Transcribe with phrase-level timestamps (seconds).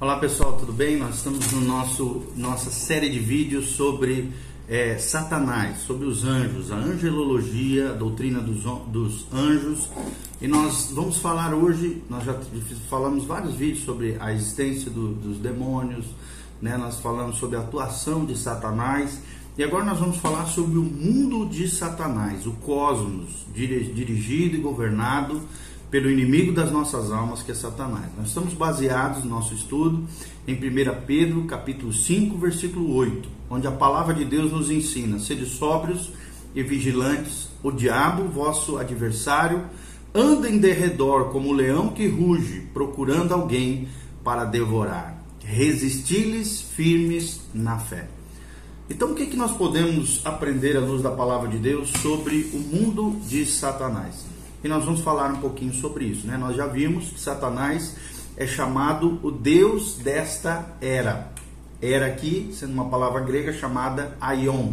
[0.00, 0.96] Olá pessoal, tudo bem?
[0.96, 4.32] Nós estamos no nosso nossa série de vídeos sobre
[4.66, 9.90] é, Satanás, sobre os anjos, a angelologia, a doutrina dos, dos anjos.
[10.40, 12.34] E nós vamos falar hoje, nós já
[12.88, 16.06] falamos vários vídeos sobre a existência do, dos demônios,
[16.62, 16.78] né?
[16.78, 19.20] nós falamos sobre a atuação de Satanás.
[19.58, 25.42] E agora nós vamos falar sobre o mundo de Satanás, o cosmos, dirigido e governado
[25.90, 28.06] pelo inimigo das nossas almas, que é Satanás.
[28.16, 30.06] Nós estamos baseados no nosso estudo
[30.46, 35.46] em 1 Pedro, capítulo 5, versículo 8, onde a palavra de Deus nos ensina: sede
[35.46, 36.12] sóbrios
[36.54, 39.64] e vigilantes, o diabo, vosso adversário,
[40.14, 43.88] anda em derredor como o leão que ruge, procurando alguém
[44.22, 45.18] para devorar.
[45.42, 48.08] Resisti-lhes firmes na fé.
[48.88, 52.50] Então, o que, é que nós podemos aprender à luz da palavra de Deus sobre
[52.52, 54.30] o mundo de Satanás?
[54.62, 56.26] E nós vamos falar um pouquinho sobre isso.
[56.26, 56.36] Né?
[56.36, 57.96] Nós já vimos que Satanás
[58.36, 61.32] é chamado o Deus desta era.
[61.80, 64.72] Era aqui, sendo uma palavra grega chamada Aion.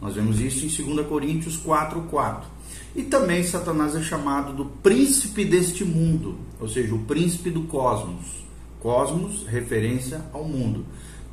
[0.00, 2.48] Nós vemos isso em 2 Coríntios 4, 4.
[2.94, 8.46] E também Satanás é chamado do príncipe deste mundo, ou seja, o príncipe do cosmos.
[8.80, 10.84] Cosmos, referência ao mundo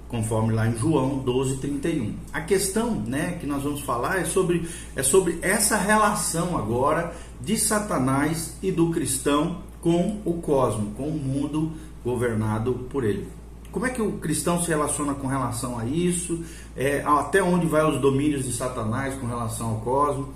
[0.08, 2.14] conforme lá em João 12, 31.
[2.32, 7.58] A questão né, que nós vamos falar é sobre, é sobre essa relação agora de
[7.58, 11.72] Satanás e do cristão com o cosmos, com o mundo
[12.04, 13.28] governado por ele.
[13.72, 16.44] Como é que o cristão se relaciona com relação a isso?
[16.78, 20.28] É, até onde vai os domínios de Satanás com relação ao cosmos?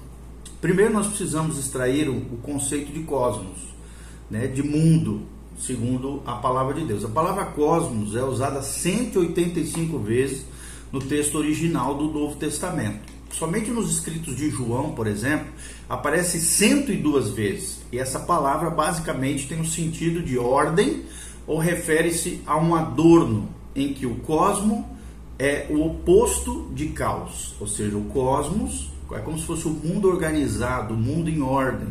[0.60, 3.58] Primeiro nós precisamos extrair o, o conceito de cosmos,
[4.30, 5.22] né, de mundo,
[5.60, 7.04] segundo a palavra de Deus.
[7.04, 10.46] A palavra cosmos é usada 185 vezes
[10.92, 13.20] no texto original do Novo Testamento.
[13.32, 15.48] Somente nos escritos de João, por exemplo,
[15.88, 17.80] aparece 102 vezes.
[17.92, 21.04] E essa palavra basicamente tem um sentido de ordem
[21.46, 24.98] ou refere-se a um adorno em que o cosmo
[25.38, 29.74] é o oposto de caos, ou seja, o cosmos é como se fosse o um
[29.74, 31.88] mundo organizado, o um mundo em ordem,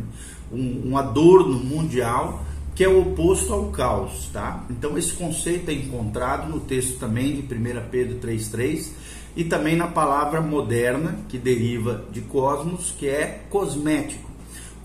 [0.51, 2.45] um, um adorno mundial
[2.79, 4.63] que é o oposto ao caos, tá?
[4.69, 8.93] Então esse conceito é encontrado no texto também de 1 Pedro 3:3
[9.35, 14.31] e também na palavra moderna que deriva de cosmos, que é cosmético.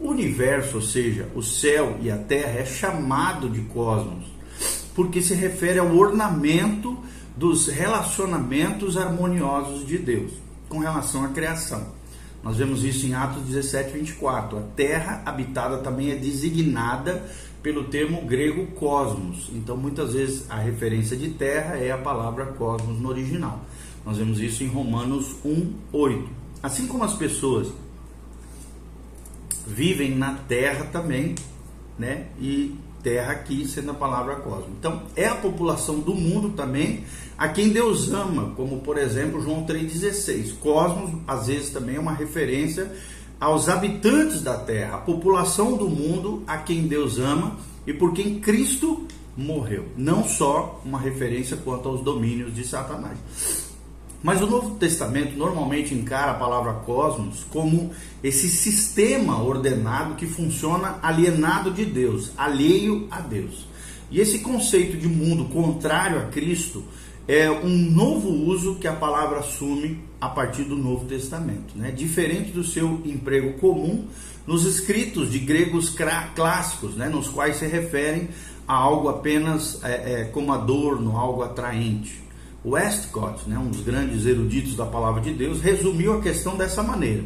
[0.00, 4.24] O universo, ou seja, o céu e a terra é chamado de cosmos,
[4.92, 6.98] porque se refere ao ornamento
[7.36, 10.32] dos relacionamentos harmoniosos de Deus
[10.68, 11.94] com relação à criação.
[12.42, 14.58] Nós vemos isso em Atos 17, 24.
[14.58, 17.24] A terra habitada também é designada
[17.64, 19.48] pelo termo grego cosmos.
[19.54, 23.64] Então, muitas vezes a referência de terra é a palavra cosmos no original.
[24.04, 26.28] Nós vemos isso em Romanos 1, 8.
[26.62, 27.68] Assim como as pessoas
[29.66, 31.34] vivem na terra também,
[31.98, 32.26] né?
[32.38, 34.68] E terra aqui sendo a palavra cosmos.
[34.78, 37.04] Então, é a população do mundo também
[37.38, 40.58] a quem Deus ama, como por exemplo João 3,16.
[40.60, 42.92] Cosmos, às vezes, também é uma referência
[43.40, 47.56] aos habitantes da terra, população do mundo a quem Deus ama
[47.86, 49.06] e por quem Cristo
[49.36, 49.86] morreu.
[49.96, 53.18] Não só uma referência quanto aos domínios de Satanás.
[54.22, 57.90] Mas o Novo Testamento normalmente encara a palavra cosmos como
[58.22, 63.66] esse sistema ordenado que funciona alienado de Deus, alheio a Deus.
[64.10, 66.82] E esse conceito de mundo contrário a Cristo
[67.26, 71.90] é um novo uso que a palavra assume a partir do Novo Testamento, né?
[71.90, 74.06] diferente do seu emprego comum
[74.46, 75.94] nos escritos de gregos
[76.34, 77.08] clássicos, né?
[77.08, 78.28] nos quais se referem
[78.68, 82.22] a algo apenas é, é, como adorno, algo atraente.
[82.64, 87.24] Westcott, né, um dos grandes eruditos da palavra de Deus, resumiu a questão dessa maneira.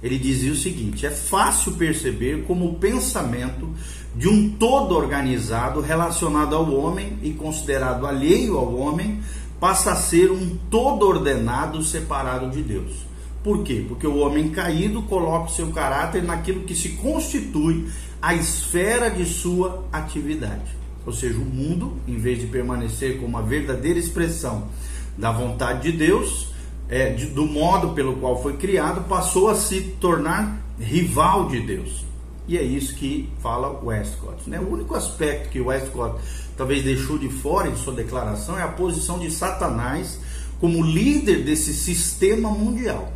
[0.00, 3.68] Ele dizia o seguinte: é fácil perceber como o pensamento
[4.16, 9.20] de um todo organizado relacionado ao homem e considerado alheio ao homem
[9.60, 12.92] passa a ser um todo ordenado separado de Deus.
[13.44, 13.84] Por quê?
[13.86, 17.86] Porque o homem caído coloca o seu caráter naquilo que se constitui
[18.20, 20.74] a esfera de sua atividade.
[21.04, 24.64] Ou seja, o mundo, em vez de permanecer como uma verdadeira expressão
[25.16, 26.48] da vontade de Deus,
[26.88, 32.06] é, de, do modo pelo qual foi criado, passou a se tornar rival de Deus.
[32.48, 34.48] E é isso que fala Westcott.
[34.48, 34.60] Né?
[34.60, 36.20] O único aspecto que Westcott
[36.56, 40.18] talvez deixou de fora em sua declaração é a posição de Satanás
[40.60, 43.12] como líder desse sistema mundial.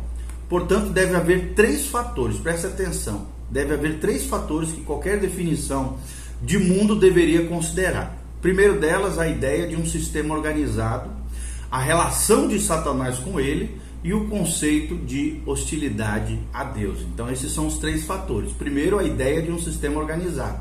[0.49, 3.27] Portanto, deve haver três fatores, preste atenção.
[3.49, 5.97] Deve haver três fatores que qualquer definição
[6.41, 8.17] de mundo deveria considerar.
[8.41, 11.09] Primeiro delas, a ideia de um sistema organizado,
[11.69, 17.01] a relação de Satanás com ele e o conceito de hostilidade a Deus.
[17.01, 18.51] Então, esses são os três fatores.
[18.51, 20.59] Primeiro, a ideia de um sistema organizado.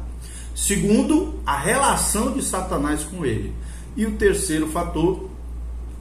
[0.54, 3.52] Segundo, a relação de Satanás com ele.
[3.96, 5.30] E o terceiro fator,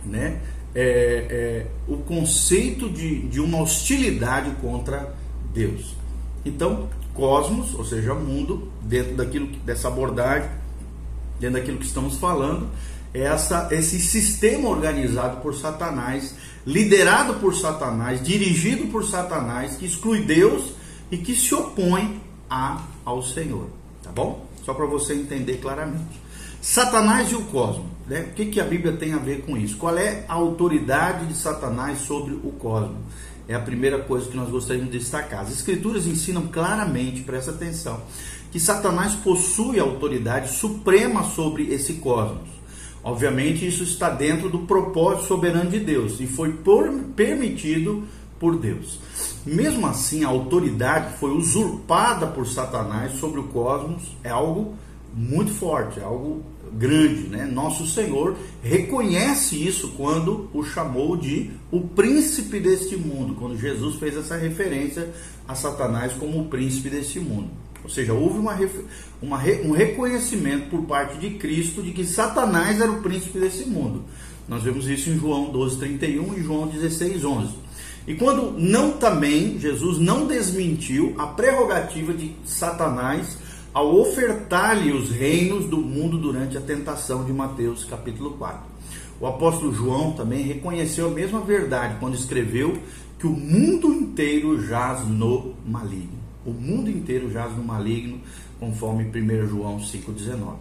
[0.05, 0.41] né,
[0.75, 0.85] é,
[1.29, 5.13] é o conceito de, de uma hostilidade contra
[5.53, 5.95] Deus.
[6.43, 10.49] Então, cosmos, ou seja, mundo, dentro daquilo dessa abordagem,
[11.39, 12.69] dentro daquilo que estamos falando,
[13.13, 16.35] é essa, esse sistema organizado por Satanás,
[16.69, 20.71] liderado por Satanás, dirigido por Satanás, que exclui Deus
[21.09, 23.67] e que se opõe a, ao Senhor.
[24.03, 24.45] Tá bom?
[24.63, 26.21] Só para você entender claramente.
[26.61, 27.87] Satanás e o cosmos.
[28.05, 28.27] Né?
[28.29, 29.77] O que, que a Bíblia tem a ver com isso?
[29.77, 32.99] Qual é a autoridade de Satanás sobre o cosmos?
[33.47, 35.41] É a primeira coisa que nós gostaríamos de destacar.
[35.41, 37.99] As Escrituras ensinam claramente, presta atenção,
[38.51, 42.58] que Satanás possui autoridade suprema sobre esse cosmos.
[43.03, 48.03] Obviamente, isso está dentro do propósito soberano de Deus e foi por, permitido
[48.39, 48.99] por Deus.
[49.45, 54.75] Mesmo assim, a autoridade foi usurpada por Satanás sobre o cosmos, é algo
[55.13, 57.45] muito forte, é algo grande, né?
[57.45, 64.15] Nosso Senhor reconhece isso quando o chamou de o príncipe deste mundo, quando Jesus fez
[64.15, 65.09] essa referência
[65.47, 67.49] a Satanás como o príncipe deste mundo.
[67.83, 68.57] Ou seja, houve uma,
[69.21, 74.03] uma, um reconhecimento por parte de Cristo de que Satanás era o príncipe desse mundo.
[74.47, 77.49] Nós vemos isso em João 12:31 e João 16:11.
[78.07, 83.37] E quando não também, Jesus não desmentiu a prerrogativa de Satanás
[83.73, 88.61] ao ofertar-lhe os reinos do mundo durante a tentação de Mateus capítulo 4.
[89.21, 92.77] O apóstolo João também reconheceu a mesma verdade quando escreveu
[93.19, 96.18] que o mundo inteiro jaz no maligno.
[96.49, 98.19] O mundo inteiro jaz no maligno,
[98.59, 100.55] conforme 1 João 5,19.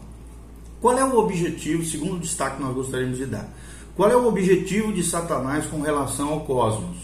[0.83, 3.49] Qual é o objetivo, segundo destaque que nós gostaríamos de dar?
[3.97, 6.99] Qual é o objetivo de Satanás com relação ao cosmos,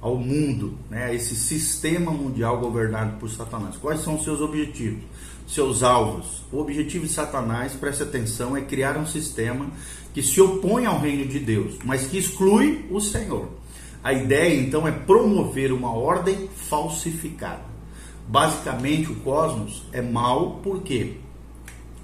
[0.00, 3.76] ao mundo, né, a esse sistema mundial governado por Satanás?
[3.76, 5.02] Quais são os seus objetivos?
[5.48, 6.44] seus alvos.
[6.52, 9.66] O objetivo de Satanás, preste atenção, é criar um sistema
[10.14, 13.48] que se opõe ao reino de Deus, mas que exclui o Senhor.
[14.00, 17.69] A ideia então é promover uma ordem falsificada.
[18.30, 21.14] Basicamente, o cosmos é mal por quê?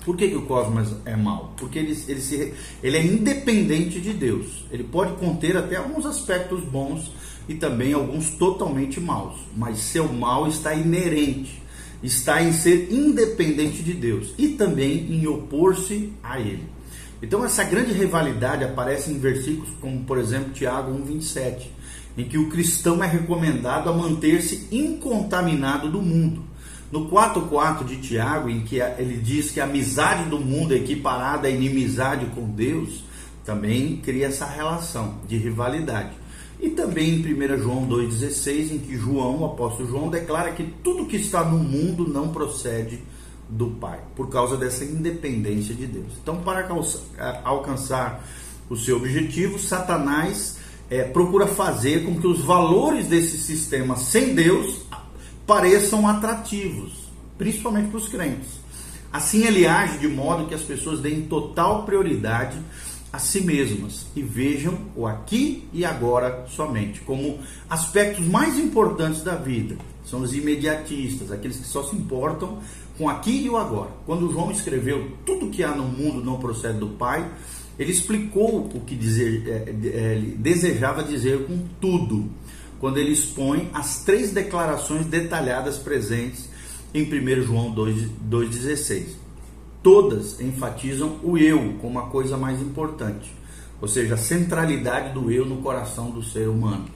[0.05, 1.55] Por que, que o cosmos é mal?
[1.57, 2.53] Porque ele, ele, se,
[2.83, 4.65] ele é independente de Deus.
[4.73, 7.13] Ele pode conter até alguns aspectos bons
[7.49, 11.63] e também alguns totalmente maus, mas seu mal está inerente
[12.03, 16.65] está em ser independente de Deus e também em opor-se a Ele.
[17.23, 21.69] Então essa grande rivalidade aparece em versículos como, por exemplo, Tiago 1:27,
[22.17, 26.45] em que o cristão é recomendado a manter-se incontaminado do mundo.
[26.91, 31.49] No 4:4 de Tiago, em que ele diz que a amizade do mundo é equiparada
[31.49, 33.05] à inimizade com Deus,
[33.45, 36.11] também cria essa relação de rivalidade.
[36.59, 41.07] E também em 1 João 2,16, em que João, o apóstolo João, declara que tudo
[41.07, 43.01] que está no mundo não procede
[43.49, 46.13] do Pai, por causa dessa independência de Deus.
[46.23, 46.67] Então, para
[47.45, 48.25] alcançar
[48.69, 50.59] o seu objetivo, Satanás
[50.91, 54.83] é, procura fazer com que os valores desse sistema sem Deus
[55.47, 56.93] pareçam atrativos,
[57.37, 58.61] principalmente para os crentes.
[59.13, 62.59] Assim, ele age de modo que as pessoas deem total prioridade
[63.13, 67.39] a si mesmas e vejam o aqui e agora somente como
[67.71, 69.77] aspectos mais importantes da vida.
[70.05, 72.59] São os imediatistas, aqueles que só se importam
[72.99, 73.91] com aqui e o agora.
[74.05, 77.29] Quando João escreveu tudo que há no mundo não procede do Pai,
[77.79, 78.99] ele explicou o que
[79.47, 82.31] é, é, desejava dizer com tudo,
[82.79, 86.49] quando ele expõe as três declarações detalhadas presentes
[86.95, 89.27] em 1 João 2,16
[89.87, 93.33] todas enfatizam o eu como a coisa mais importante,
[93.81, 96.87] ou seja, a centralidade do eu no coração do ser humano.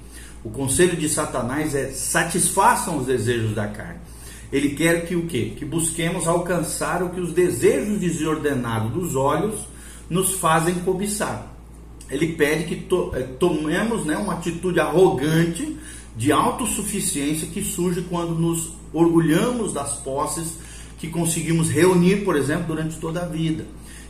[0.43, 4.01] O conselho de Satanás é satisfaçam os desejos da carne.
[4.51, 5.53] Ele quer que o quê?
[5.57, 9.69] Que busquemos alcançar o que os desejos desordenados dos olhos
[10.11, 11.55] nos fazem cobiçar.
[12.11, 15.77] Ele pede que to eh, tomemos né, uma atitude arrogante
[16.17, 20.59] de autossuficiência que surge quando nos orgulhamos das posses
[20.99, 23.65] que conseguimos reunir, por exemplo, durante toda a vida.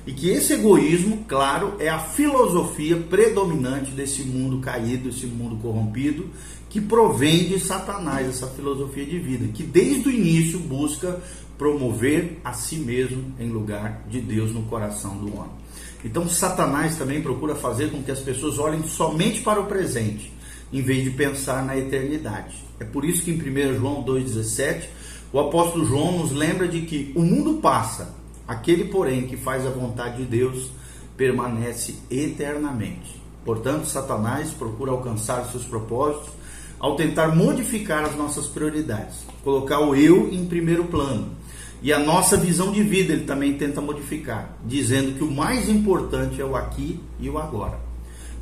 [0.06, 6.26] E que esse egoísmo, claro, é a filosofia predominante desse mundo caído, esse mundo corrompido,
[6.70, 11.20] que provém de Satanás, essa filosofia de vida, que desde o início busca
[11.58, 15.59] promover a si mesmo em lugar de Deus no coração do homem.
[16.04, 20.32] Então, Satanás também procura fazer com que as pessoas olhem somente para o presente,
[20.72, 22.56] em vez de pensar na eternidade.
[22.78, 24.84] É por isso que em 1 João 2,17
[25.32, 28.14] o apóstolo João nos lembra de que o mundo passa,
[28.48, 30.70] aquele, porém, que faz a vontade de Deus
[31.16, 33.20] permanece eternamente.
[33.44, 36.30] Portanto, Satanás procura alcançar seus propósitos
[36.78, 41.39] ao tentar modificar as nossas prioridades, colocar o eu em primeiro plano
[41.82, 46.40] E a nossa visão de vida ele também tenta modificar, dizendo que o mais importante
[46.40, 47.78] é o aqui e o agora.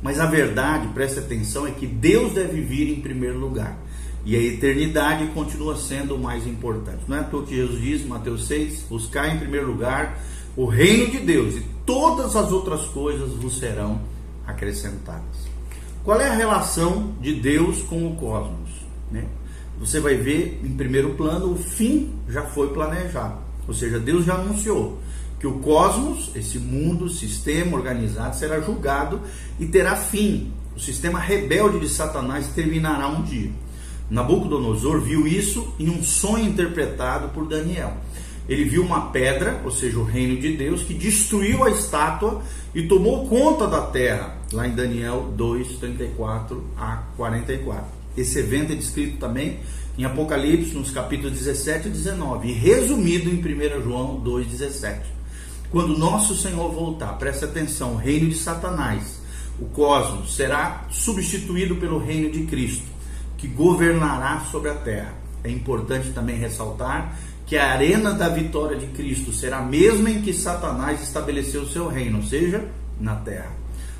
[0.01, 3.77] Mas a verdade, preste atenção, é que Deus deve vir em primeiro lugar.
[4.25, 7.03] E a eternidade continua sendo o mais importante.
[7.07, 10.19] Não é toa que Jesus diz, Mateus 6, buscar em primeiro lugar
[10.55, 14.01] o reino de Deus e todas as outras coisas vos serão
[14.45, 15.47] acrescentadas.
[16.03, 18.69] Qual é a relação de Deus com o cosmos?
[19.11, 19.25] Né?
[19.79, 24.35] Você vai ver em primeiro plano o fim já foi planejado, ou seja, Deus já
[24.35, 24.99] anunciou
[25.39, 29.21] que o cosmos, esse mundo, sistema organizado, será julgado
[29.57, 30.51] e terá fim.
[30.75, 33.49] O sistema rebelde de Satanás terminará um dia.
[34.09, 37.93] Nabucodonosor viu isso em um sonho interpretado por Daniel.
[38.49, 42.41] Ele viu uma pedra, ou seja, o reino de Deus, que destruiu a estátua
[42.73, 47.98] e tomou conta da terra, lá em Daniel 2, 34 a 44.
[48.17, 49.59] Esse evento é descrito também
[49.97, 55.01] em Apocalipse, nos capítulos 17 e 19, e resumido em 1 João 2,17.
[55.69, 59.19] Quando nosso Senhor voltar, preste atenção, o reino de Satanás,
[59.59, 62.85] o cosmos, será substituído pelo reino de Cristo,
[63.37, 65.13] que governará sobre a terra.
[65.43, 70.21] É importante também ressaltar que a arena da vitória de Cristo será a mesma em
[70.21, 72.63] que Satanás estabeleceu o seu reino, ou seja,
[72.99, 73.51] na terra.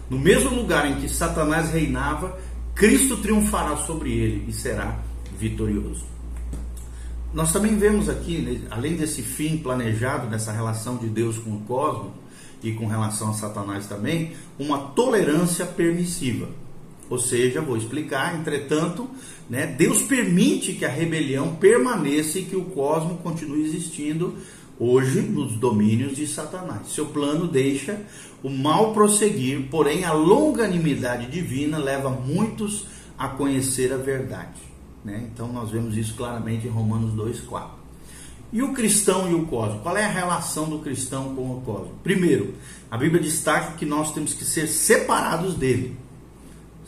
[0.10, 2.40] No mesmo lugar em que Satanás reinava,
[2.80, 4.98] Cristo triunfará sobre ele e será
[5.38, 6.06] vitorioso.
[7.34, 11.60] Nós também vemos aqui, né, além desse fim planejado nessa relação de Deus com o
[11.68, 12.14] cosmos
[12.64, 16.48] e com relação a Satanás também, uma tolerância permissiva.
[17.10, 19.10] Ou seja, vou explicar, entretanto,
[19.50, 24.38] né, Deus permite que a rebelião permaneça e que o cosmos continue existindo
[24.80, 26.88] hoje nos domínios de Satanás.
[26.88, 28.02] Seu plano deixa
[28.42, 32.86] o mal prosseguir, porém a longanimidade divina leva muitos
[33.18, 34.62] a conhecer a verdade.
[35.04, 35.30] Né?
[35.32, 37.72] Então nós vemos isso claramente em Romanos 2,4.
[38.52, 39.84] E o cristão e o cosmos?
[39.84, 41.92] Qual é a relação do cristão com o cosmos?
[42.02, 42.56] Primeiro,
[42.90, 45.96] a Bíblia destaca que nós temos que ser separados dele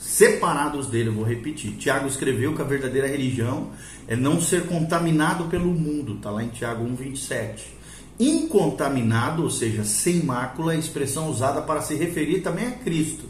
[0.02, 1.74] separados dele, eu vou repetir.
[1.74, 3.70] Tiago escreveu que a verdadeira religião
[4.08, 7.81] é não ser contaminado pelo mundo, está lá em Tiago 1,27.
[8.20, 13.24] Incontaminado, ou seja, sem mácula, expressão usada para se referir também a Cristo,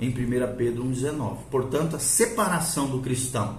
[0.00, 1.36] em 1 Pedro 1,19.
[1.50, 3.58] Portanto, a separação do cristão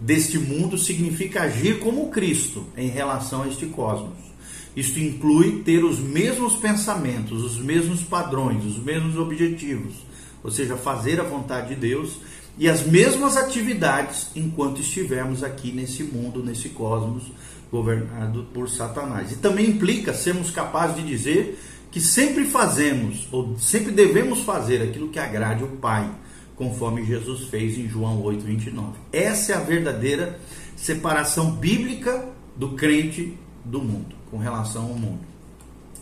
[0.00, 4.28] deste mundo significa agir como Cristo em relação a este cosmos.
[4.76, 10.08] Isto inclui ter os mesmos pensamentos, os mesmos padrões, os mesmos objetivos
[10.42, 12.18] ou seja, fazer a vontade de Deus
[12.56, 17.24] e as mesmas atividades enquanto estivermos aqui nesse mundo, nesse cosmos
[17.70, 19.32] governado por Satanás.
[19.32, 21.58] E também implica sermos capazes de dizer
[21.90, 26.10] que sempre fazemos ou sempre devemos fazer aquilo que agrade o Pai,
[26.56, 28.92] conforme Jesus fez em João 8:29.
[29.12, 30.38] Essa é a verdadeira
[30.76, 35.20] separação bíblica do crente do mundo, com relação ao mundo.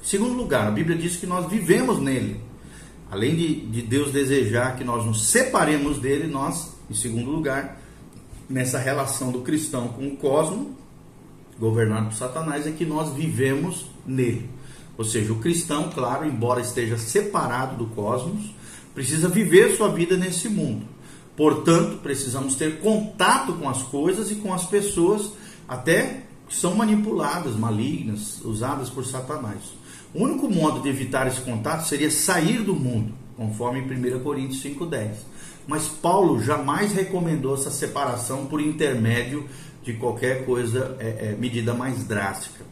[0.03, 2.41] Segundo lugar, a Bíblia diz que nós vivemos nele.
[3.11, 7.81] Além de, de Deus desejar que nós nos separemos dele, nós, em segundo lugar,
[8.49, 10.69] nessa relação do cristão com o cosmos,
[11.59, 14.49] governado por Satanás, é que nós vivemos nele.
[14.99, 18.55] Ou seja, o cristão, claro, embora esteja separado do cosmos,
[18.95, 20.87] precisa viver sua vida nesse mundo.
[21.37, 25.33] Portanto, precisamos ter contato com as coisas e com as pessoas,
[25.69, 29.59] até que são manipuladas, malignas, usadas por Satanás.
[30.15, 35.11] O único modo de evitar esse contato seria sair do mundo, conforme 1 Coríntios 5,10.
[35.67, 39.47] Mas Paulo jamais recomendou essa separação por intermédio
[39.87, 42.65] de qualquer coisa, é, é, medida mais drástica.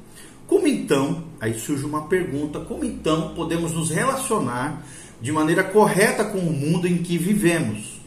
[0.48, 4.84] Como então, aí surge uma pergunta: como então podemos nos relacionar
[5.22, 8.00] de maneira correta com o mundo em que vivemos?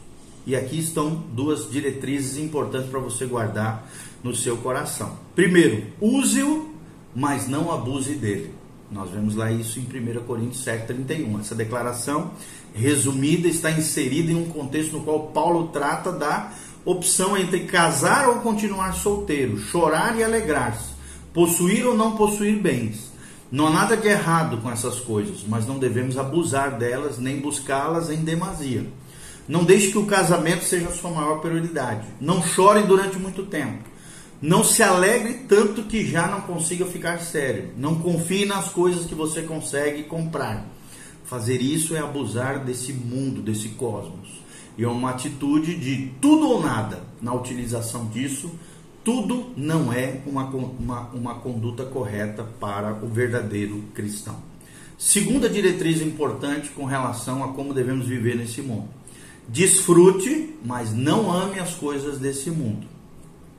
[0.46, 3.90] E aqui estão duas diretrizes importantes para você guardar
[4.22, 5.18] no seu coração.
[5.34, 6.74] Primeiro, use-o,
[7.14, 8.54] mas não abuse dele.
[8.90, 11.40] Nós vemos lá isso em 1 Coríntios 7,31.
[11.40, 12.30] Essa declaração
[12.74, 16.52] resumida está inserida em um contexto no qual Paulo trata da
[16.90, 20.94] opção entre casar ou continuar solteiro, chorar e alegrar-se,
[21.34, 23.12] possuir ou não possuir bens.
[23.52, 28.08] Não há nada de errado com essas coisas, mas não devemos abusar delas nem buscá-las
[28.08, 28.86] em demasia.
[29.46, 32.06] Não deixe que o casamento seja a sua maior prioridade.
[32.18, 33.84] Não chore durante muito tempo.
[34.40, 37.70] Não se alegre tanto que já não consiga ficar sério.
[37.76, 40.64] Não confie nas coisas que você consegue comprar.
[41.24, 44.47] Fazer isso é abusar desse mundo, desse cosmos.
[44.78, 48.50] E é uma atitude de tudo ou nada na utilização disso.
[49.04, 54.36] Tudo não é uma, uma, uma conduta correta para o verdadeiro cristão.
[54.96, 58.88] Segunda diretriz importante com relação a como devemos viver nesse mundo:
[59.48, 62.86] desfrute, mas não ame as coisas desse mundo.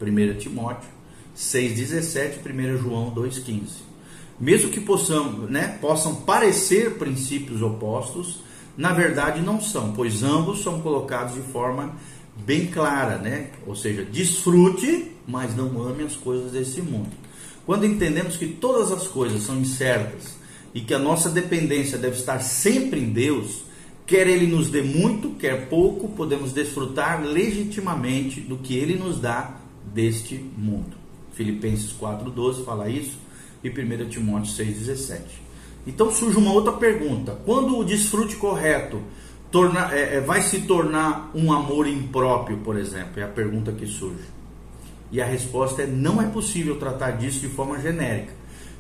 [0.02, 0.90] 1 Timóteo
[1.36, 3.62] 6,17, 1 João 2,15.
[4.40, 8.42] mesmo que possam, né, possam parecer princípios opostos,
[8.78, 11.94] na verdade não são, pois ambos são colocados de forma
[12.46, 13.50] bem clara, né?
[13.68, 17.12] Ou seja, desfrute, mas não ame as coisas desse mundo.
[17.66, 20.38] Quando entendemos que todas as coisas são incertas
[20.74, 23.64] e que a nossa dependência deve estar sempre em Deus,
[24.08, 29.58] quer Ele nos dê muito, quer pouco, podemos desfrutar legitimamente do que Ele nos dá
[29.94, 30.98] deste mundo.
[31.34, 33.18] Filipenses 4,12 fala isso
[33.64, 35.20] e 1 Timóteo 6,17.
[35.90, 39.02] Então surge uma outra pergunta: quando o desfrute correto
[39.52, 43.20] torna, é, é, vai se tornar um amor impróprio, por exemplo?
[43.20, 44.24] É a pergunta que surge.
[45.12, 48.34] E a resposta é: não é possível tratar disso de forma genérica.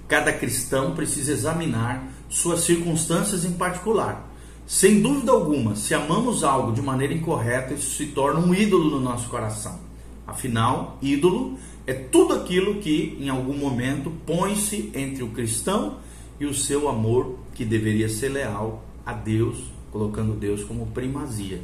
[0.07, 4.27] Cada cristão precisa examinar suas circunstâncias em particular.
[4.67, 8.99] Sem dúvida alguma, se amamos algo de maneira incorreta, isso se torna um ídolo no
[8.99, 9.79] nosso coração.
[10.27, 15.97] Afinal, ídolo é tudo aquilo que, em algum momento, põe-se entre o cristão
[16.39, 19.58] e o seu amor, que deveria ser leal a Deus,
[19.91, 21.62] colocando Deus como primazia,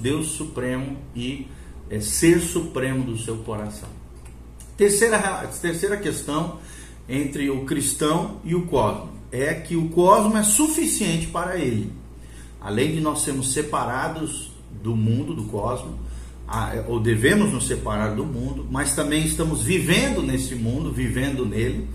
[0.00, 1.46] Deus supremo e
[1.88, 3.88] é, ser supremo do seu coração.
[4.76, 5.18] Terceira,
[5.60, 6.58] terceira questão
[7.08, 11.92] entre o cristão e o cosmo é que o cosmo é suficiente para ele.
[12.60, 15.94] Além de nós sermos separados do mundo, do cosmos,
[16.86, 21.88] ou devemos nos separar do mundo, mas também estamos vivendo nesse mundo, vivendo nele,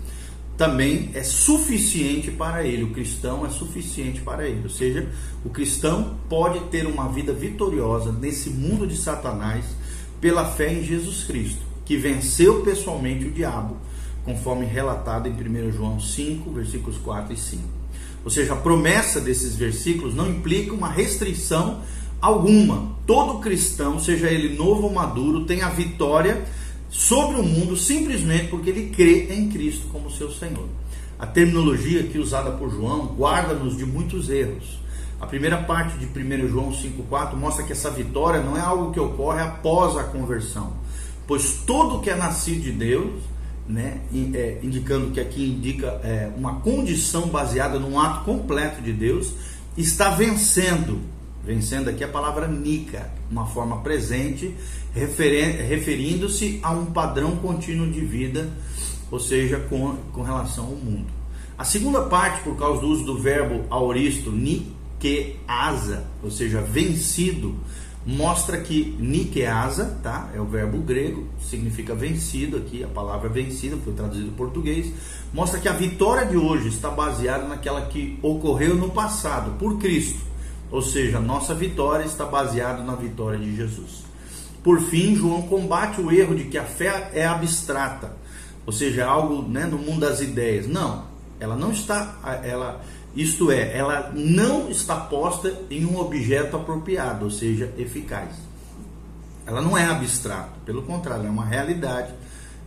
[0.60, 2.82] também é suficiente para ele.
[2.82, 4.60] O cristão é suficiente para ele.
[4.64, 5.08] Ou seja,
[5.42, 9.64] o cristão pode ter uma vida vitoriosa nesse mundo de Satanás
[10.20, 13.78] pela fé em Jesus Cristo, que venceu pessoalmente o diabo,
[14.22, 17.62] conforme relatado em 1 João 5, versículos 4 e 5.
[18.22, 21.80] Ou seja, a promessa desses versículos não implica uma restrição
[22.20, 22.96] alguma.
[23.06, 26.44] Todo cristão, seja ele novo ou maduro, tem a vitória
[26.90, 30.68] sobre o mundo simplesmente porque ele crê em Cristo como seu Senhor.
[31.18, 34.80] A terminologia aqui usada por João guarda-nos de muitos erros.
[35.20, 38.98] A primeira parte de 1 João 5,4 mostra que essa vitória não é algo que
[38.98, 40.72] ocorre após a conversão,
[41.26, 43.22] pois todo que é nascido de Deus,
[43.68, 44.00] né,
[44.34, 49.34] é, indicando que aqui indica é, uma condição baseada num ato completo de Deus,
[49.76, 51.00] está vencendo
[51.50, 54.54] Vencendo aqui a palavra nica, uma forma presente,
[54.94, 58.48] referindo-se a um padrão contínuo de vida,
[59.10, 61.08] ou seja, com, com relação ao mundo.
[61.58, 67.56] A segunda parte, por causa do uso do verbo auristo, nikeasa, ou seja, vencido,
[68.06, 70.30] mostra que nikeasa, tá?
[70.32, 74.92] É o verbo grego, significa vencido aqui, a palavra vencida foi traduzida em português,
[75.34, 80.29] mostra que a vitória de hoje está baseada naquela que ocorreu no passado por Cristo.
[80.70, 84.04] Ou seja, nossa vitória está baseada na vitória de Jesus.
[84.62, 88.12] Por fim, João combate o erro de que a fé é abstrata,
[88.66, 90.66] ou seja, algo né, no mundo das ideias.
[90.66, 91.04] Não,
[91.40, 92.80] ela não está, ela,
[93.16, 98.28] isto é, ela não está posta em um objeto apropriado, ou seja, eficaz.
[99.46, 102.12] Ela não é abstrata, pelo contrário, é uma realidade.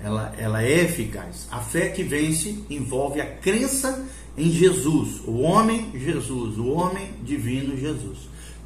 [0.03, 1.47] Ela, ela é eficaz.
[1.49, 4.05] A fé que vence envolve a crença
[4.37, 8.17] em Jesus, o homem Jesus, o homem divino Jesus,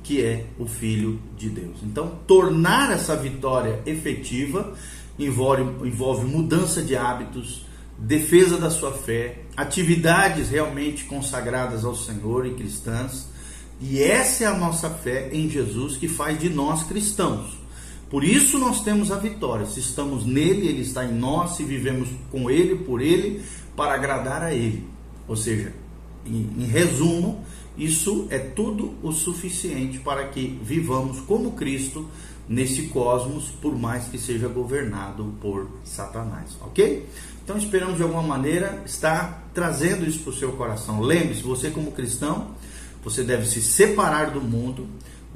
[0.03, 1.77] que é o Filho de Deus.
[1.83, 4.73] Então, tornar essa vitória efetiva
[5.19, 7.65] envolve, envolve mudança de hábitos,
[7.97, 13.27] defesa da sua fé, atividades realmente consagradas ao Senhor e cristãs.
[13.79, 17.57] E essa é a nossa fé em Jesus que faz de nós cristãos.
[18.09, 19.65] Por isso nós temos a vitória.
[19.65, 23.43] Se estamos nele, ele está em nós, se vivemos com ele, por ele,
[23.75, 24.87] para agradar a ele.
[25.27, 25.73] Ou seja,
[26.25, 27.43] em, em resumo,
[27.77, 32.07] isso é tudo o suficiente para que vivamos como Cristo
[32.47, 37.05] nesse cosmos, por mais que seja governado por Satanás, ok?
[37.43, 41.01] Então esperamos de alguma maneira estar trazendo isso para o seu coração.
[41.01, 42.51] Lembre-se, você como cristão,
[43.03, 44.87] você deve se separar do mundo,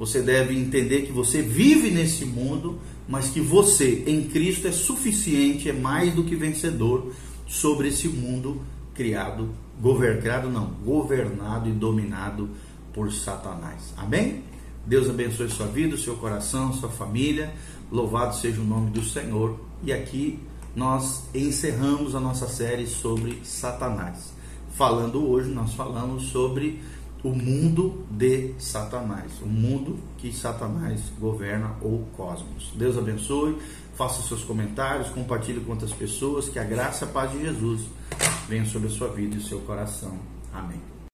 [0.02, 2.76] você deve entender que você vive nesse mundo,
[3.08, 7.12] mas que você em Cristo é suficiente, é mais do que vencedor
[7.46, 8.60] sobre esse mundo
[8.94, 12.50] criado, governado não, governado e dominado
[12.92, 13.94] por Satanás.
[13.96, 14.42] Amém?
[14.84, 17.54] Deus abençoe sua vida, seu coração, sua família.
[17.88, 19.56] Louvado seja o nome do Senhor.
[19.84, 20.40] E aqui
[20.74, 24.32] nós encerramos a nossa série sobre Satanás.
[24.74, 26.80] Falando hoje, nós falamos sobre
[27.22, 32.72] o mundo de Satanás, o mundo que Satanás governa ou cosmos.
[32.74, 33.58] Deus abençoe,
[33.94, 37.82] faça seus comentários, compartilhe com outras pessoas, que a graça e a paz de Jesus
[38.48, 40.18] venha sobre a sua vida e o seu coração.
[40.52, 40.91] Amém.